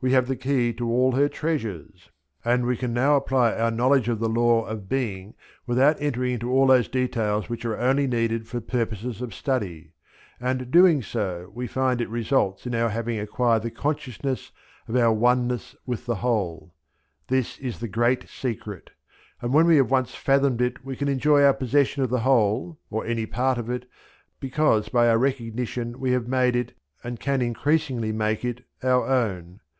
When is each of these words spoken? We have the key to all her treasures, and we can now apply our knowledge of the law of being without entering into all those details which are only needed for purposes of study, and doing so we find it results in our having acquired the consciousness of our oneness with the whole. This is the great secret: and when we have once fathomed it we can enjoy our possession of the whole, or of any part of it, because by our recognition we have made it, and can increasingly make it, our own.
We 0.00 0.12
have 0.12 0.26
the 0.28 0.36
key 0.36 0.74
to 0.74 0.86
all 0.86 1.12
her 1.12 1.30
treasures, 1.30 2.10
and 2.44 2.66
we 2.66 2.76
can 2.76 2.92
now 2.92 3.16
apply 3.16 3.54
our 3.54 3.70
knowledge 3.70 4.10
of 4.10 4.20
the 4.20 4.28
law 4.28 4.66
of 4.66 4.86
being 4.86 5.32
without 5.66 5.96
entering 5.98 6.32
into 6.34 6.50
all 6.52 6.66
those 6.66 6.88
details 6.88 7.48
which 7.48 7.64
are 7.64 7.78
only 7.78 8.06
needed 8.06 8.46
for 8.46 8.60
purposes 8.60 9.22
of 9.22 9.32
study, 9.34 9.94
and 10.38 10.70
doing 10.70 11.02
so 11.02 11.50
we 11.54 11.66
find 11.66 12.02
it 12.02 12.10
results 12.10 12.66
in 12.66 12.74
our 12.74 12.90
having 12.90 13.18
acquired 13.18 13.62
the 13.62 13.70
consciousness 13.70 14.52
of 14.88 14.94
our 14.94 15.10
oneness 15.10 15.74
with 15.86 16.04
the 16.04 16.16
whole. 16.16 16.74
This 17.28 17.56
is 17.56 17.78
the 17.78 17.88
great 17.88 18.28
secret: 18.28 18.90
and 19.40 19.54
when 19.54 19.64
we 19.64 19.76
have 19.78 19.90
once 19.90 20.14
fathomed 20.14 20.60
it 20.60 20.84
we 20.84 20.96
can 20.96 21.08
enjoy 21.08 21.42
our 21.42 21.54
possession 21.54 22.02
of 22.02 22.10
the 22.10 22.20
whole, 22.20 22.78
or 22.90 23.06
of 23.06 23.10
any 23.10 23.24
part 23.24 23.56
of 23.56 23.70
it, 23.70 23.88
because 24.38 24.90
by 24.90 25.08
our 25.08 25.16
recognition 25.16 25.98
we 25.98 26.10
have 26.12 26.28
made 26.28 26.54
it, 26.56 26.74
and 27.02 27.20
can 27.20 27.40
increasingly 27.40 28.12
make 28.12 28.44
it, 28.44 28.66
our 28.82 29.06
own. 29.08 29.60